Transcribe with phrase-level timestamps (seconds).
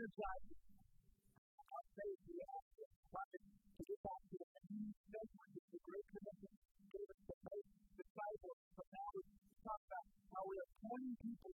[0.00, 0.56] energized
[1.60, 2.88] our faith we asked him
[3.76, 4.00] to get
[8.00, 8.58] disciples.
[8.80, 9.20] But now we
[9.60, 10.06] talk about
[11.20, 11.52] people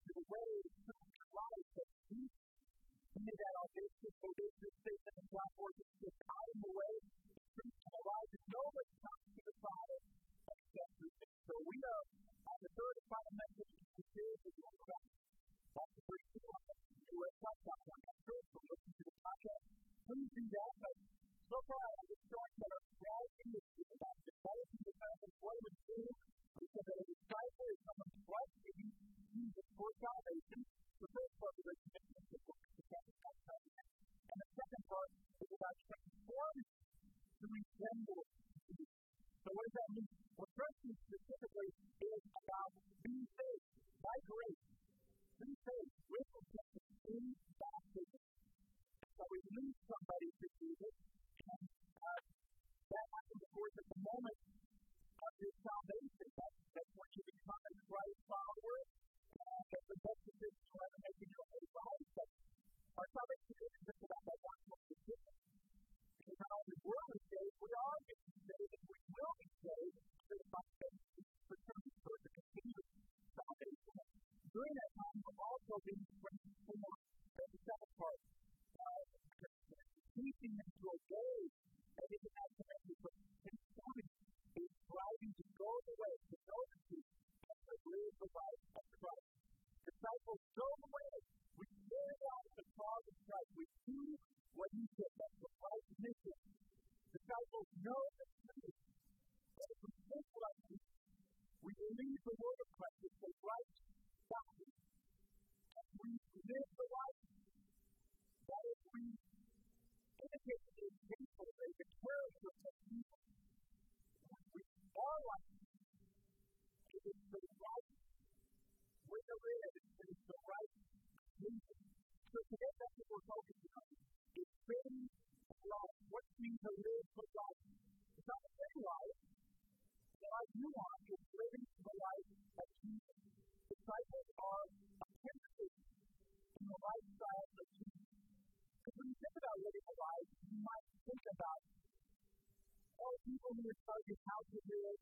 [143.67, 145.01] your target how to live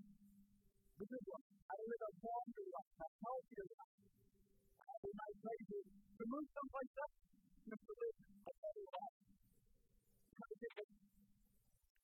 [0.97, 3.97] the good life, how I live a longer life, a healthier life.
[4.88, 7.19] have a nice places to move someplace else
[7.69, 9.19] and to live a better life.
[10.41, 10.48] How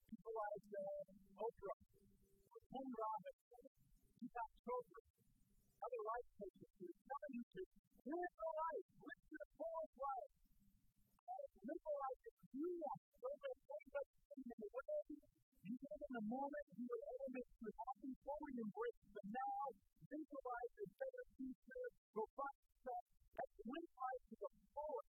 [0.05, 1.79] people like uh, Oprah,
[2.61, 3.41] Tony Robbins,
[4.21, 5.03] she's got children,
[5.81, 7.61] other life coaches who are telling you to
[8.05, 10.33] live the life, live the fullest life.
[11.61, 13.53] Live the life that you want, live the
[14.31, 14.91] in the way
[15.61, 19.61] you live in the moment, you are elements to happen, fully embrace the now,
[20.09, 21.85] visualize a better future,
[22.17, 23.05] robust self,
[23.37, 25.13] and live life to the fullest.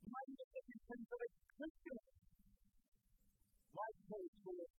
[0.00, 1.20] You might even think in terms of
[1.58, 2.06] Christians.
[3.70, 4.70] Life coach will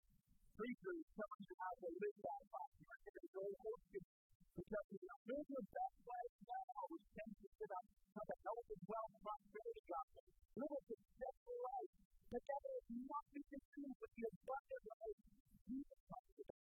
[0.62, 2.76] preacher is telling you how to live that life.
[2.80, 4.06] You're going to go hosting
[4.52, 8.38] because if you live your best life now, which tend to sit up, have a
[8.48, 10.24] health and wealth, prosperity, gospel,
[10.56, 11.94] live a successful life.
[12.32, 13.60] But that is nothing to
[13.92, 15.20] with the abundant life
[15.68, 16.64] Jesus talks about.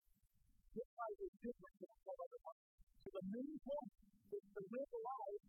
[0.76, 2.68] This life is different than all other life.
[3.00, 3.92] So the main point
[4.36, 5.44] is to live a life,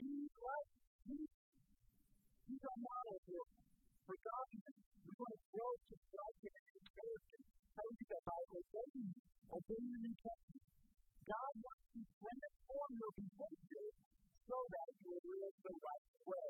[0.00, 0.70] be like
[1.04, 1.44] Jesus.
[2.48, 3.48] He's our model here.
[4.08, 7.40] For God, we want to grow to likeness and character.
[7.76, 9.10] How do you get by obeying,
[9.52, 10.64] obeying the New Testament?
[11.28, 13.86] God wants to transform your behavior
[14.48, 16.41] so that you will live the right way.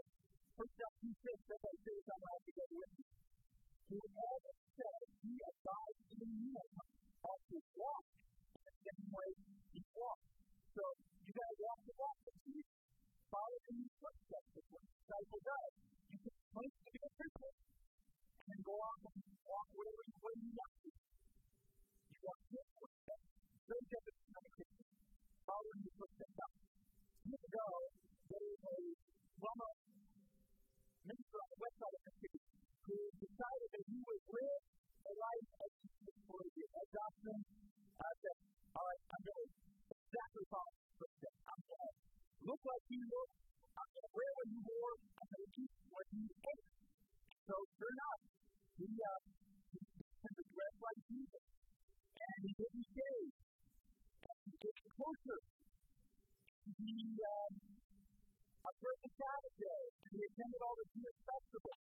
[58.82, 59.82] Observed the Sabbath day.
[60.02, 61.82] And he attended all the Jewish festivals.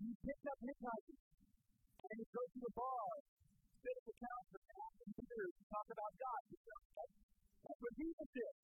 [0.00, 1.20] He picked up hitchhiking.
[2.04, 3.12] And he goes to the bar,
[3.84, 6.40] sit at the counter, and ask the leaders to talk about God.
[6.48, 8.54] That's, what Jesus did.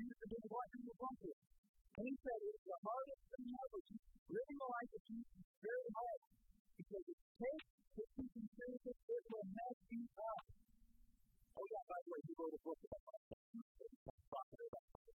[0.00, 1.36] Jesus did what he was wanted.
[1.96, 3.80] And he said it's the hardest thing ever.
[3.80, 3.94] to
[4.30, 6.20] Living a life of Jesus is very hard.
[6.76, 7.68] Because it takes
[8.00, 10.44] keep in seriousness, it will mess you up.
[11.60, 13.40] Oh yeah, by the way, he wrote a book about that.
[13.44, 13.60] And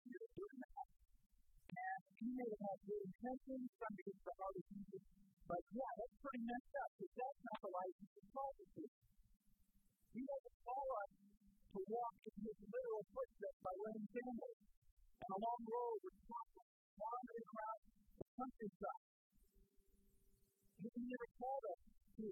[0.01, 0.70] he
[2.29, 5.03] may have had good intentions, to get to the heart of Jesus,
[5.49, 8.83] but yeah, that's pretty messed up because that's not the life Jesus calls us to.
[10.11, 11.11] He doesn't call us
[11.71, 14.61] to walk in his literal footsteps by running families
[15.21, 17.81] and a long road with chocolate wandering around
[18.21, 19.05] the countryside.
[20.81, 21.81] He never called us
[22.21, 22.25] to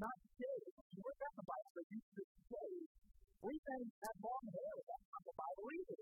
[0.00, 0.16] not.
[0.40, 2.88] You look at the Bible, they used to shave.
[3.40, 6.00] We think that long hair, that's not the Bible either.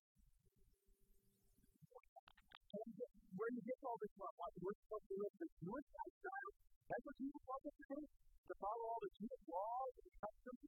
[2.68, 2.90] And
[3.38, 4.32] where you get all this from?
[4.34, 6.52] Like, we're supposed to live the Jewish lifestyle?
[6.90, 8.00] That's what Jesus wants us to do?
[8.02, 10.62] To follow all the Jewish laws and customs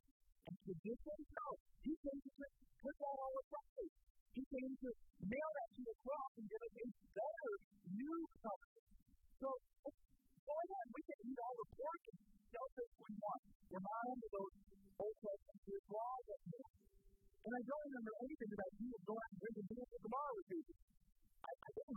[0.47, 1.25] and traditions?
[1.35, 1.49] No.
[1.83, 3.91] He came to put that all aside.
[4.31, 4.89] He came to
[5.27, 7.51] nail that to the cross and give us a better
[7.91, 8.87] new covenant.
[9.41, 12.19] So, go ahead, we can eat all the pork and
[12.55, 13.43] shellfish we want.
[13.71, 14.55] We're not under those
[15.01, 16.71] Old Testament Jewish laws anymore.
[17.41, 20.31] And I don't remember anything about Jesus going out and drinking beer with the bar
[20.37, 20.77] with Jesus.
[21.41, 21.97] I, I didn't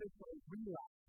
[0.00, 0.99] superficial relapse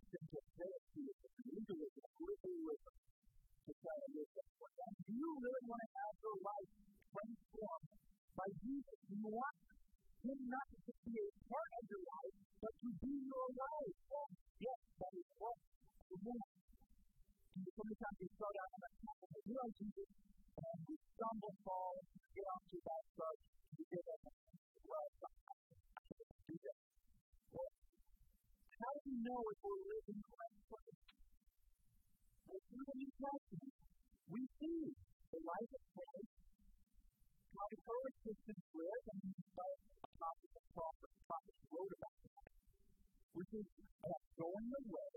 [43.52, 43.92] which is
[44.40, 45.16] going away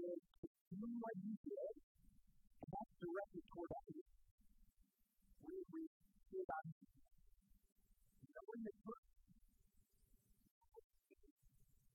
[0.00, 0.48] is to
[0.80, 4.08] do what you did, and that's directed toward others.
[5.44, 5.82] We, we
[6.32, 9.08] see about you know, when the first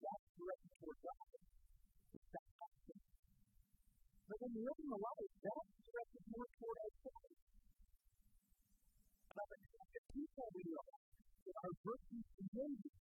[0.05, 1.27] that's directed toward God.
[2.29, 3.01] That's awesome.
[4.29, 7.35] But when you're living a life, that's directed more toward ourselves
[9.35, 10.99] the people we love,
[11.45, 13.04] that our virtues continue.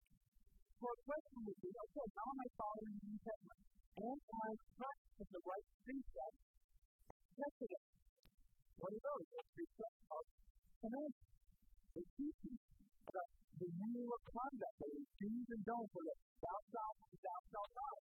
[0.76, 3.60] So our question would be, okay, how am I following the New Testament?
[3.96, 6.42] And am I practicing the right precepts?
[7.32, 7.86] Precedent.
[8.76, 9.24] What are those?
[9.24, 10.24] Those precepts of
[10.84, 11.32] commandments.
[11.96, 12.54] They teach you
[13.08, 16.14] about the rule of conduct, the do's and don'ts, or the
[16.44, 18.00] thou shalt and thou shalt not.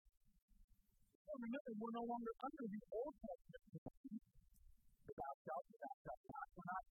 [1.28, 4.28] So remember, we're no longer under the Old Testament commandments.
[5.12, 6.48] The thou shalt and thou shalt not.
[6.56, 6.84] We're not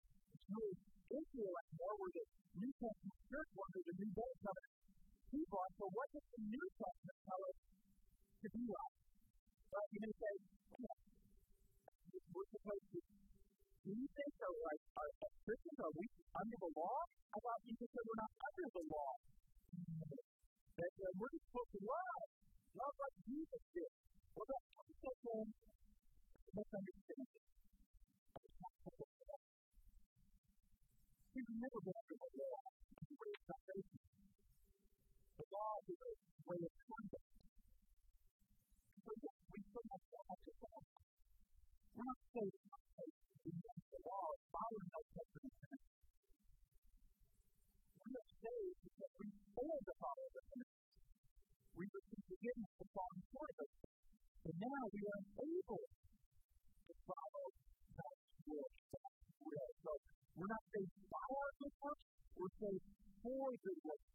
[0.44, 1.94] Jewish Israel anymore.
[2.04, 2.26] We're the
[2.68, 3.48] New Testament church.
[3.56, 4.12] We're the New
[4.44, 4.79] Covenant
[5.30, 5.60] people.
[5.62, 7.58] And so what does the New Testament tell us
[8.42, 8.94] to be like?
[9.70, 10.32] Well, you may say,
[10.82, 10.98] yeah,
[12.10, 13.00] we're supposed to
[13.80, 16.98] do things or like are as Christians are we under the law?
[17.30, 17.89] I thought Jesus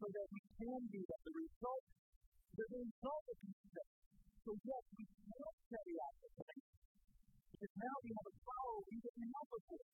[0.06, 1.18] so that we can do that.
[1.26, 1.82] The result,
[2.54, 3.74] the result of things.
[4.46, 6.70] So yes, we can carry out the things.
[7.58, 9.90] Because now we have a power we didn't have before.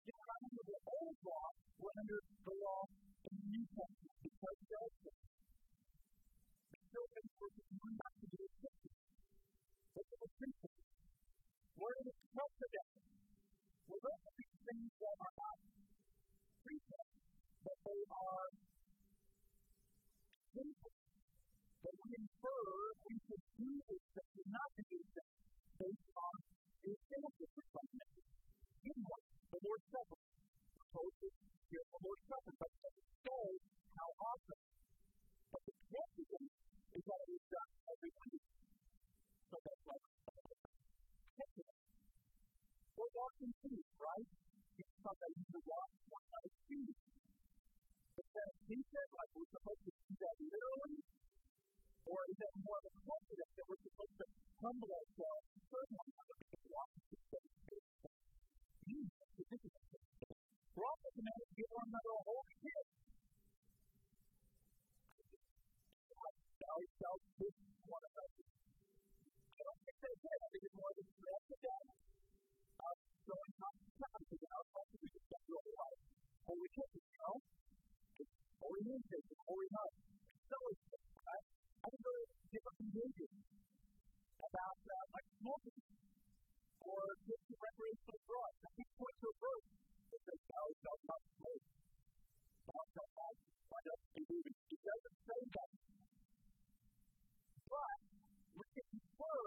[0.00, 1.46] Again, not under the old law,
[1.76, 5.18] we're under the law in the New Testament because of Joseph.
[6.72, 8.96] The children were going back to the scriptures.
[9.92, 10.80] Look at the precepts.
[11.76, 12.96] What are the precedents?
[13.92, 15.56] Well, those are these things that are not
[16.64, 17.05] precepts,
[17.66, 18.46] but they are
[20.54, 20.94] simple.
[21.82, 22.62] That we infer
[23.10, 25.30] we should do this thing and not do this
[25.82, 26.34] based on
[26.86, 28.10] the examples of something.
[28.86, 29.18] You know,
[29.50, 30.18] the Lord Supper.
[30.78, 31.28] Supposed to
[31.74, 32.94] the Lord's Supper, but it
[33.26, 33.46] show
[33.98, 34.62] how awesome.
[35.50, 36.54] But the consequence
[36.94, 38.46] is that it is done every week.
[39.50, 40.04] So that's like
[42.94, 44.28] We're walking feet, right?
[44.78, 46.54] It's not that you walk one out of
[48.66, 50.98] said, like, we're supposed to do that literally?
[52.06, 54.26] Or is that more of a confidence that we're supposed to
[54.58, 57.46] humble ourselves and serve one another because walking feet
[60.76, 62.90] we're also commanded to give one another a holy gift.
[66.66, 66.66] I
[69.62, 70.38] don't think that's it.
[70.42, 71.84] I think it's more of a threat to them
[72.76, 72.96] of
[73.26, 76.00] showing hospitality and our culture we just don't really like.
[76.46, 77.36] Holy kisses, you know?
[78.66, 79.92] Holy handshake, holy hug.
[80.50, 81.46] Fellowship, right?
[81.78, 83.38] I can go to different conventions
[84.42, 85.78] about uh, like smoking
[86.82, 88.58] or just recreational drugs.
[88.66, 89.66] I point to a verse
[90.10, 91.66] that says, Thou shalt not smoke.
[92.66, 93.34] Thou shalt not
[93.70, 94.58] wind up in movies.
[94.66, 95.70] It doesn't say that.
[97.70, 97.98] But
[98.50, 99.46] we can infer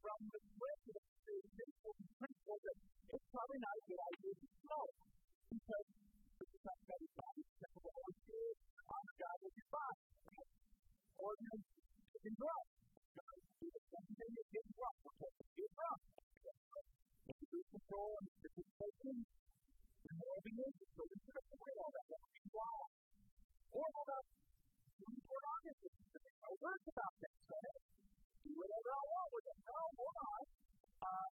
[0.00, 2.76] from the precedent, the simple principle that
[3.12, 4.96] it's probably not a good idea to smoke
[5.52, 5.88] because
[6.48, 7.08] is not very
[8.38, 10.04] temple the God with your body.
[11.18, 12.70] Or you know, taking drugs.
[13.18, 16.00] Something you get drunk, we're supposed to get drunk.
[17.28, 19.16] It's a good control and it's a good person.
[19.18, 22.06] And more behavior, so we should avoid all that.
[22.08, 22.88] That would be wrong.
[23.74, 24.26] Or how about
[25.02, 25.90] doing pornography?
[25.98, 27.34] There's no words about that.
[27.48, 29.58] So, do whatever I want with it.
[29.66, 30.42] No, hold on.
[31.02, 31.32] Um,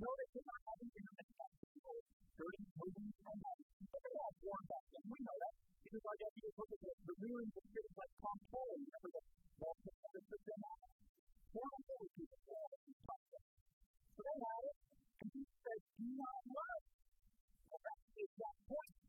[0.00, 1.28] notice that I'm having internet
[1.60, 1.96] people
[2.40, 3.58] dirty movies and that.
[3.92, 5.04] But they all porn back then.
[5.12, 5.69] We know that.
[5.90, 7.16] Because our deputies look at the, the
[7.50, 8.38] of things like Tom.
[8.78, 9.22] Remember the
[9.58, 10.86] Wall Street Editors and that?
[11.50, 13.50] Porn movie people all of these concepts.
[14.14, 14.76] So they had it.
[15.18, 16.82] And he said, do not love.
[17.74, 18.99] Well, that's the exact point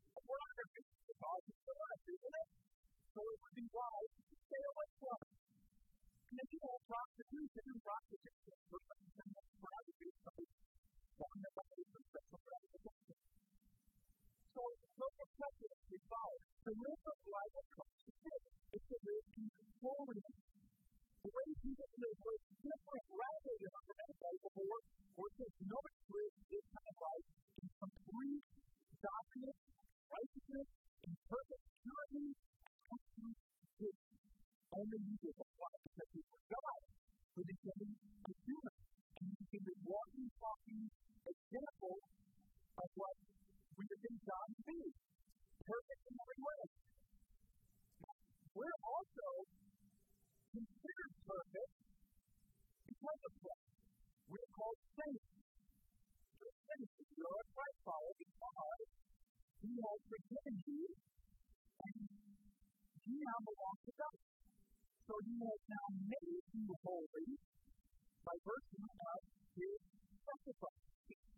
[68.22, 69.20] by virtue of
[69.58, 69.78] His
[70.22, 70.82] sacrifice.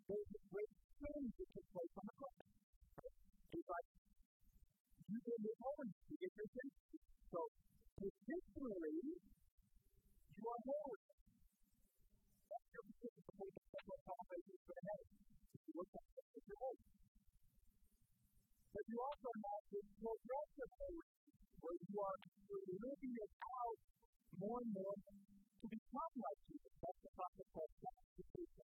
[0.04, 2.38] There's a great change that took place on the cross.
[3.52, 3.88] He's like,
[5.08, 6.74] you can live to get your sins.
[7.32, 7.40] So,
[7.96, 11.02] particularly, you are holy.
[12.52, 12.84] That's your
[13.84, 15.04] on salvation for the head.
[15.54, 16.84] If you look at it, holy.
[18.74, 20.72] But you also have this progressive
[21.64, 23.78] where you are living it out
[24.36, 24.96] more and more
[25.64, 26.33] to become like
[27.14, 28.66] process called sanctification.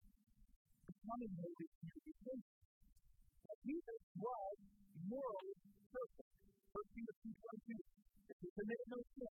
[0.86, 2.46] Becoming holy through faith.
[3.46, 4.56] Now, Jesus was
[5.06, 5.54] morally
[5.90, 6.30] perfect.
[6.72, 7.78] First Peter 2.22.
[8.30, 9.35] If he committed no sin,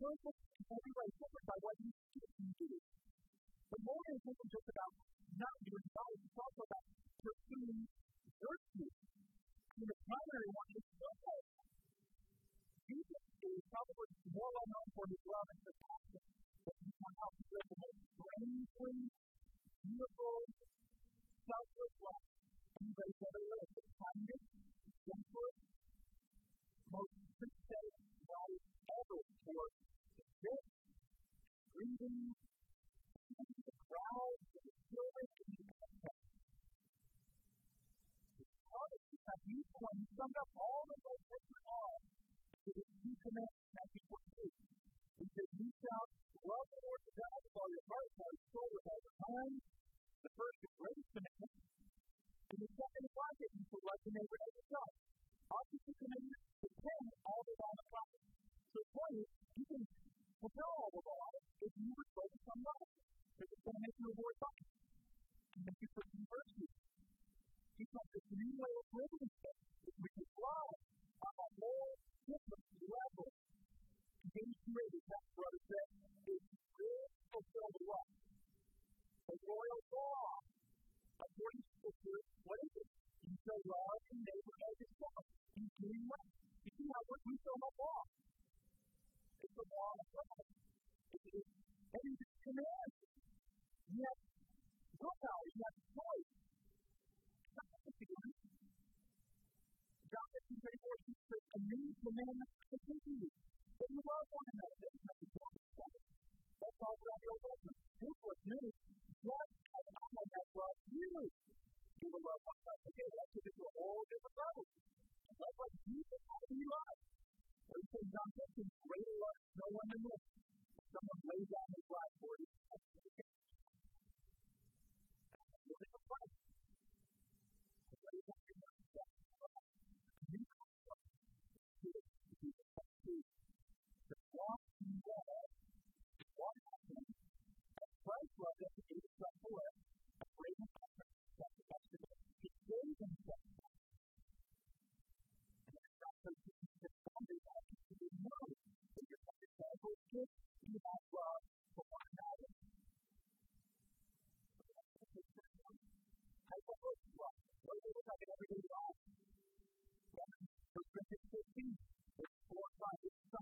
[0.00, 1.08] purpose and every way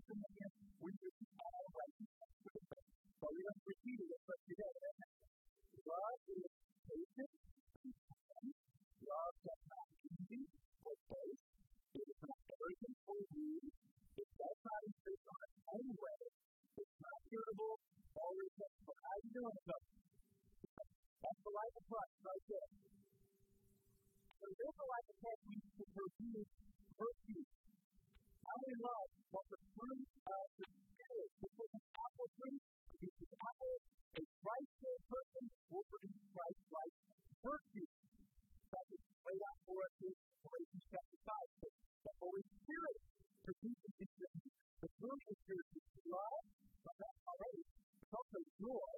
[0.08, 1.94] and again, we just all right
[3.20, 4.74] But we don't repeat it unless you get.
[5.84, 6.48] God is
[6.88, 7.32] patient,
[9.04, 10.42] God does not envy
[10.88, 11.44] or boast,
[11.92, 16.20] it is not arrogant or rude, it does not insist on its own way,
[16.80, 17.76] it's not irritable
[18.16, 18.96] or resentful.
[18.96, 19.86] How you doing, though?
[21.20, 22.70] That's the life of Christ right there.
[24.38, 26.40] So there's a life of Christ we need to pursue
[26.96, 27.47] virtue
[29.78, 32.58] fruit of the Spirit, which is apple tree,
[32.90, 33.82] produces apples.
[34.18, 36.96] A Christ-filled person will produce Christ-like.
[37.38, 40.12] That is laid out for us in
[40.42, 41.62] Galatians chapter 5.
[41.62, 42.98] The Holy Spirit
[43.46, 43.94] produces.
[44.82, 46.44] The fruit of the Spirit is love,
[46.82, 47.62] but that's already.
[48.02, 48.97] It's also joy.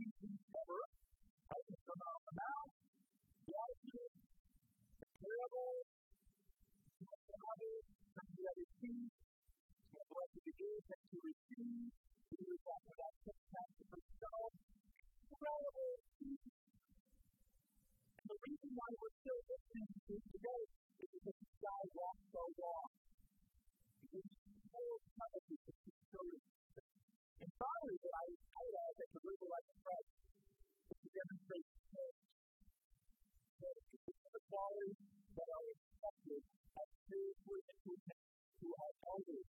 [0.00, 0.80] Incredible teachings ever,
[1.52, 1.68] right?
[1.84, 2.72] Come out of the mouth,
[3.44, 4.16] the attitude,
[4.96, 5.76] the parable,
[7.04, 7.74] the father,
[8.16, 9.12] the other seed,
[9.92, 11.92] the blessed to give and to receive,
[12.32, 14.52] he was after that six for himself.
[15.20, 15.94] Incredible.
[18.16, 20.64] And the reason why we're still listening to this today
[20.96, 22.88] is because this guy walked so long.
[24.00, 26.59] He was excited to see And
[27.60, 30.12] finally, what I realized that the river like Christ
[30.88, 32.20] is to demonstrate change.
[33.60, 34.96] That the qualities
[35.36, 38.20] that are expected as spiritually inclusive
[38.64, 39.48] who are elders,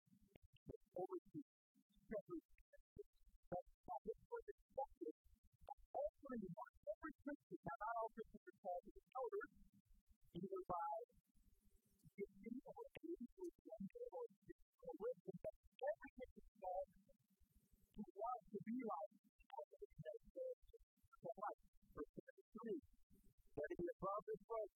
[0.98, 1.54] overseers,
[2.10, 2.48] shepherds,
[3.50, 3.64] but
[4.02, 5.14] this was expected
[5.90, 9.50] all of us, every Christian, now not all Christians are called to be elders,
[10.34, 10.94] either by
[12.18, 16.90] gifting or age or gender or wisdom, but every Christian is called
[18.00, 19.12] to want to be like
[21.20, 21.60] the life.
[21.92, 22.80] Verse 3.
[23.60, 24.72] Ready to be above this road.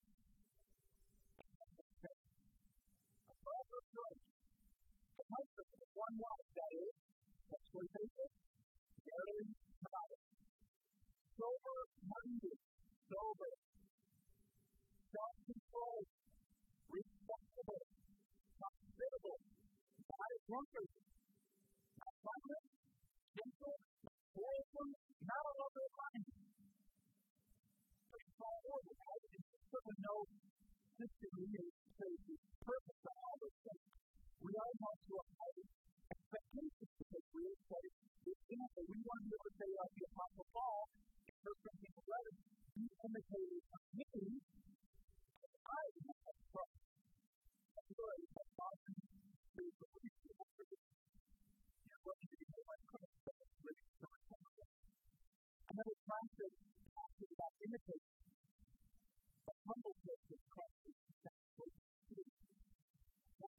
[3.33, 4.19] Above this road.
[5.15, 6.95] The husband of one wife, that is,
[7.49, 8.29] sexually faithful,
[9.09, 9.49] barely
[9.81, 10.21] provided.
[11.35, 12.59] Sober minded,
[13.09, 13.53] sober,
[15.17, 16.09] self controlled,
[16.93, 17.85] responsible,
[18.61, 19.41] hospitable,
[20.13, 20.39] not a
[24.35, 24.93] wholesome,
[25.23, 26.25] not a lover of money.
[28.11, 29.25] But it's all order, right?
[29.31, 30.17] And certainly no
[30.99, 31.73] system is
[32.67, 33.87] perfect on all those things.
[34.43, 35.53] We all want to apply
[36.11, 37.85] expectations because we say,
[38.27, 40.83] for example, we want to be able to say, like the Apostle Paul
[41.25, 44.43] in 1 Corinthians 11, be imitators of me
[45.65, 46.85] I am of Christ.
[47.75, 48.21] That's good.
[48.35, 48.99] That's awesome.
[49.55, 50.24] There's a
[57.65, 58.21] imitation.
[59.45, 60.45] The humble of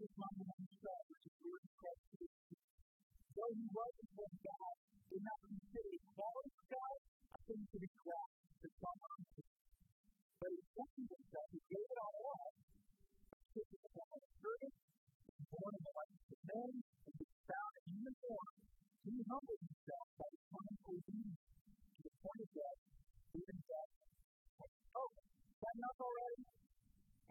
[0.06, 2.06] is my said, which is Lord Christ
[3.36, 4.76] Though he was before God,
[5.10, 6.98] did not consider equality with God
[7.34, 9.42] a thing to be grasped to some unto.
[10.38, 12.54] But he emptied himself, he gave it all up,
[13.56, 14.76] took the form of a servant,
[15.50, 18.56] born in the likeness of men, and was found in human form.
[19.10, 22.80] He humbled himself by becoming obedient to the point of death,
[23.42, 23.85] even death.
[25.76, 26.44] Enough already?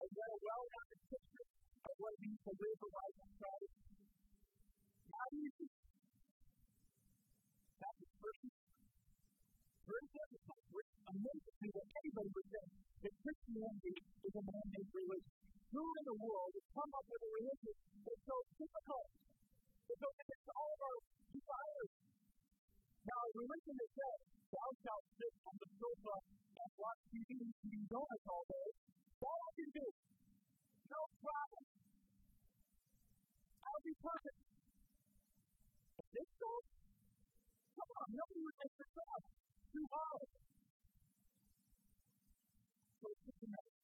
[0.05, 1.47] Is that a well-rounded picture
[1.81, 3.73] of what it means to live a life in Christ?
[5.09, 5.69] Not easy.
[7.81, 8.51] That's a person.
[9.89, 10.61] Very difficult.
[10.77, 12.65] It's amazing that anybody would say
[13.01, 15.35] that Christianity is a man-made religion.
[15.73, 19.09] Who in the world would come up with a religion that's so difficult?
[19.89, 20.99] That goes against all of our
[21.33, 21.93] desires.
[23.05, 26.17] Now, a religion that says, thou shalt sit on the sofa
[26.57, 28.69] and watch TV and eat donuts all day,
[29.21, 29.87] all I can do,
[30.89, 31.65] no problem.
[33.61, 34.41] I'll be perfect.
[36.17, 36.67] This goes?
[37.77, 39.23] Come on, nobody would make this up.
[39.69, 40.29] Too hard.
[43.03, 43.75] So it's just another.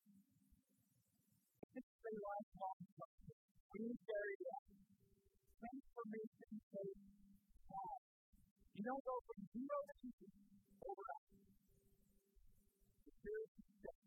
[1.76, 3.36] This is a lifelong process.
[3.74, 4.64] We need very well.
[5.60, 7.09] Transformation takes.
[8.80, 10.08] You don't go from zero to two
[10.88, 11.28] overnight.
[13.04, 14.00] The spirit is sick.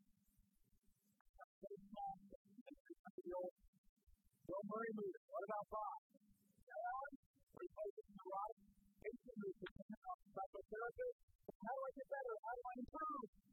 [4.49, 5.13] Don't worry, move.
[5.29, 5.99] What about Bob?
[6.73, 7.05] Well,
[7.53, 8.57] we the right.
[10.33, 11.17] Psychotherapist.
[11.53, 12.33] How do I get better?
[12.33, 13.52] How do I improve?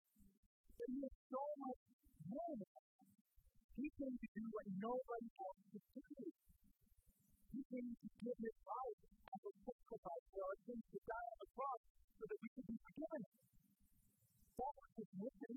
[0.81, 1.83] But he so much
[2.25, 2.57] more.
[3.77, 6.09] He came to do what nobody else could do.
[7.53, 11.37] He came to give his life as a sacrifice for our sins to die on
[11.37, 11.81] the cross
[12.17, 13.21] so that we could be forgiven.
[14.57, 15.53] That was his mission.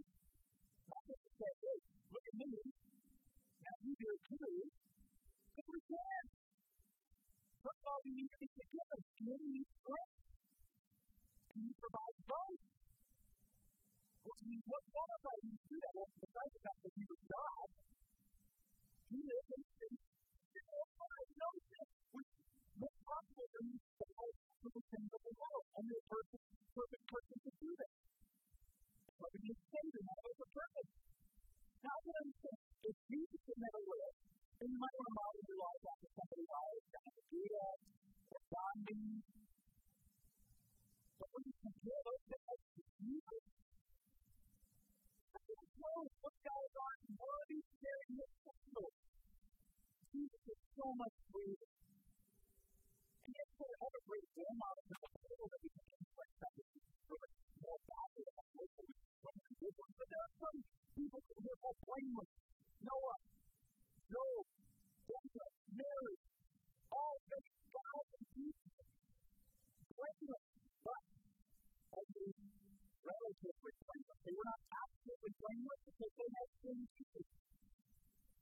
[73.25, 74.21] Relatively blameless.
[74.21, 77.21] They were not absolutely blameless because they had sin too.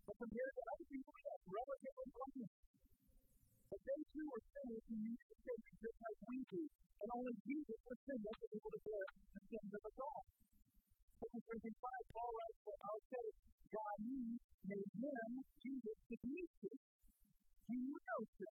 [0.03, 2.55] But compared to other people, they had relatively blameless.
[3.71, 6.62] But they too were sinners who needed a Savior just like we do.
[6.66, 10.23] And only Jesus was sinless was able to bear the sins of us all.
[11.23, 13.37] Second Corinthians 5, Paul writes that our faith,
[13.71, 15.31] God made him,
[15.62, 16.79] Jesus, to be sin.
[17.71, 18.55] He knew sin.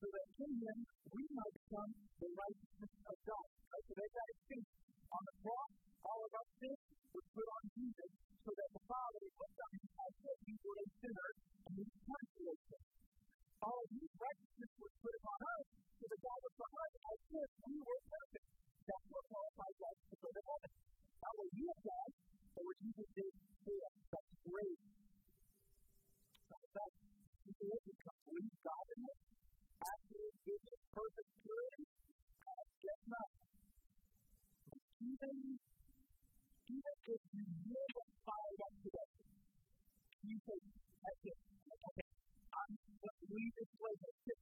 [0.00, 0.78] So that in him
[1.12, 3.48] we might become the righteousness of God.
[3.68, 3.84] Right?
[3.84, 4.36] So they got a
[5.14, 5.72] on the cross,
[6.02, 6.80] all of our sins
[7.14, 8.10] were put on Jesus
[8.42, 11.30] so that the Father on him as if he were a sinner
[11.64, 12.88] and he punished those sins.
[13.62, 17.50] All of his righteousness was put upon us so that God on us as if
[17.62, 18.46] we were perfect.
[18.84, 20.72] That's what qualifies us to go to heaven.
[21.22, 22.10] Not what you have done,
[22.52, 23.32] but what Jesus did
[23.64, 23.96] for us.
[24.10, 24.78] That's great.
[26.74, 26.96] That's
[27.46, 29.20] people who complete godliness,
[29.78, 33.43] absolute goodness, perfect purity, uh, guess not
[35.04, 35.34] even,
[36.72, 39.10] even if you never fired up today,
[40.24, 40.58] you say,
[41.04, 41.38] that's it.
[41.72, 42.08] Okay,
[42.54, 44.33] I'm going to leave this a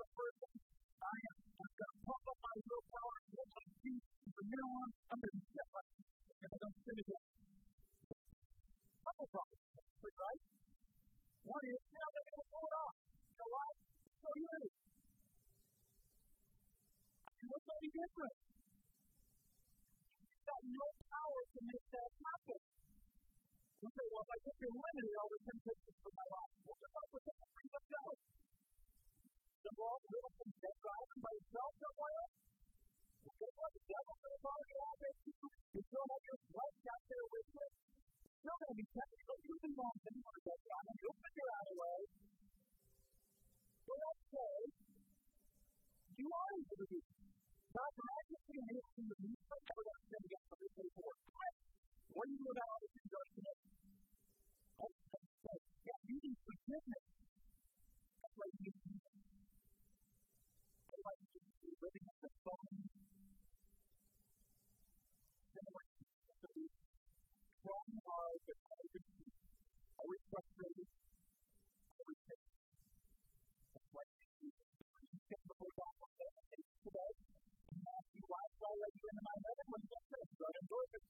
[79.02, 80.28] get this.
[80.38, 81.02] So I.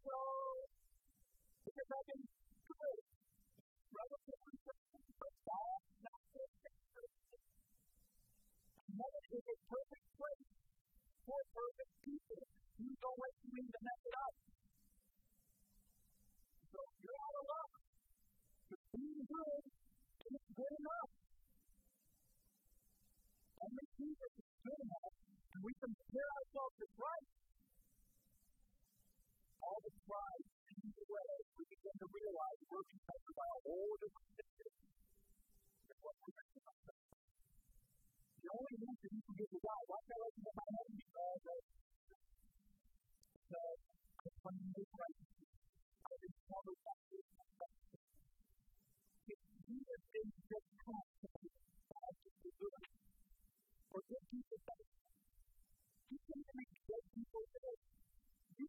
[0.00, 0.16] So,
[1.68, 2.00] because I
[3.92, 4.56] relatively
[5.20, 6.22] but God not
[9.36, 10.48] is a perfect place
[11.28, 12.40] for perfect people.
[12.80, 13.34] You don't let
[13.68, 14.34] to mess it up.
[16.72, 17.72] So you're out of luck.
[18.72, 21.10] But being good is good enough.
[23.60, 24.99] Only Jesus is good enough and
[25.60, 27.32] we compare ourselves to Christ,
[29.60, 31.32] all the pride fades away.
[31.60, 34.72] We begin to realize we're connected by a whole different system
[35.84, 36.64] than what connected.
[38.40, 40.68] The only reason you can get to God, why can't I let you know my
[40.80, 40.96] name?
[43.50, 45.52] Because when you make righteousness,
[46.00, 46.36] I this
[49.28, 52.80] If Jesus didn't just come to God to be good,
[53.92, 54.99] or good people better,
[56.10, 57.78] you can make good people today.
[58.58, 58.66] You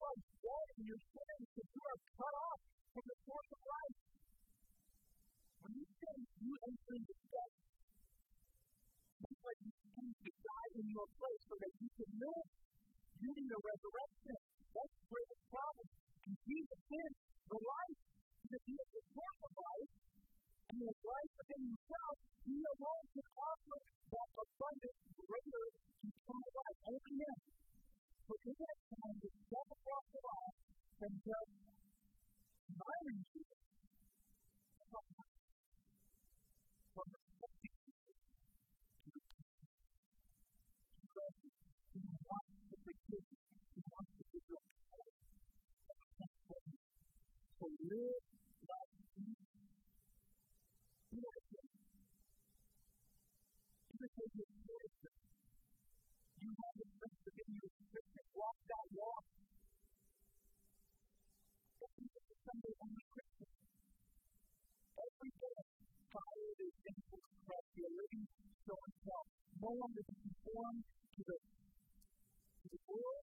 [69.71, 73.23] No longer be conformed to the, to the world.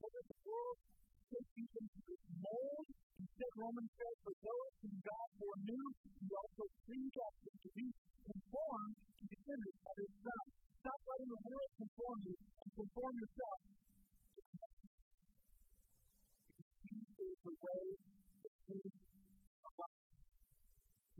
[0.00, 0.78] Does the world
[1.28, 2.86] take you into this mold?
[3.20, 7.86] Instead, Romans says, for those whom God foreknew, he also predestined to be
[8.24, 10.44] conformed to the image of his Son
[10.80, 14.96] Stop letting the world conform you and conform yourself to Christ.
[16.88, 17.84] He is the way,
[18.40, 20.00] the truth, the life.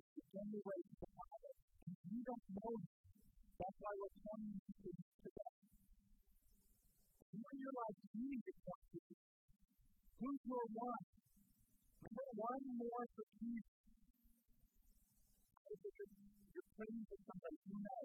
[0.01, 1.53] It's the only way to the Father.
[1.93, 3.06] If you don't know Him,
[3.57, 4.91] that's why we're you to
[5.25, 5.55] today.
[7.33, 9.33] You in your life, you need to come to Jesus.
[10.21, 11.05] Who's your one?
[12.05, 13.77] Remember, one more for Jesus.
[15.67, 18.03] You're praying for somebody you know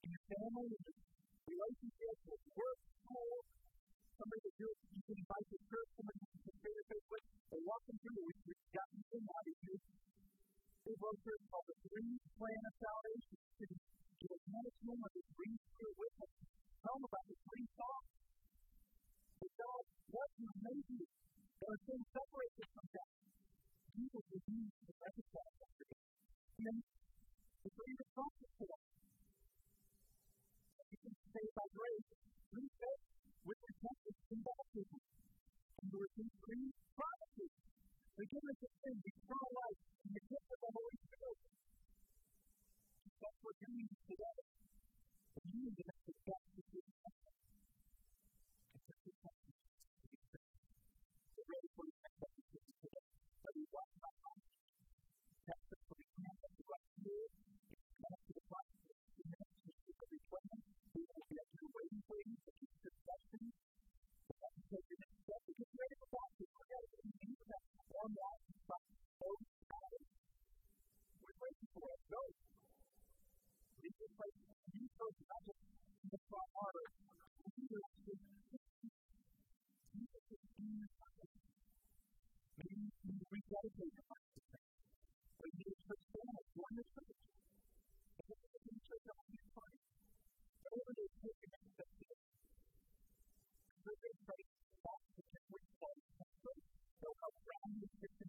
[0.00, 0.96] in your family, in your
[1.44, 3.36] relationships, with work, school,
[4.16, 7.58] somebody that you're, you can invite to church, somebody you can share faith with, or
[7.68, 8.20] walk them through.
[8.24, 9.44] We, we've gotten that.
[9.44, 9.76] If you
[10.80, 13.89] they called the Three Plan of Salvation.
[14.20, 16.32] To do a minutes moment to read through with them.
[16.84, 18.10] Tell them about the three thoughts.
[19.40, 19.84] That God
[20.36, 21.04] you and made you.
[21.08, 23.10] There are things separate us from that.
[23.96, 26.04] Jesus will use to reconcile us to God.
[26.60, 26.76] And
[27.64, 28.82] the three responses to that
[31.30, 32.08] saved by grace
[32.50, 33.04] through faith
[33.46, 35.00] with repentance and baptism.
[35.80, 37.52] And we receive three promises
[38.20, 41.49] forgiveness of sins, eternal life, and the gift of the Holy Spirit.
[43.20, 44.38] That's what you need today.
[45.44, 46.96] You need to make the best decision.
[48.72, 49.56] It's a good question.
[51.36, 53.04] Get ready for the next episode today.
[53.44, 54.44] But we watch my life.
[55.52, 57.16] That's the that you got to do.
[57.68, 58.96] It's connected to the process.
[59.20, 60.60] The next is every plan
[61.76, 63.46] waiting for you to keep discussing.
[64.32, 66.50] But that's because your next step is get ready for practice.
[66.56, 68.82] We're going to continue to perform that from
[69.20, 70.08] those matters.
[71.20, 72.00] We're waiting for it.
[72.08, 72.22] Go.
[73.90, 74.38] This is like
[74.70, 75.58] you first, not in
[76.14, 76.46] the front.
[77.50, 78.14] You just you
[80.78, 81.34] just practice.
[82.54, 84.46] Maybe you need to rededicate your practice.
[84.46, 87.18] Or you need to switch channels, join the church.
[88.14, 89.74] And this is the church on your part.
[89.74, 92.20] Whatever it is, take your next step to it.
[93.74, 94.40] Because they say,
[94.86, 96.06] that's the different place.
[97.02, 98.19] So around this different place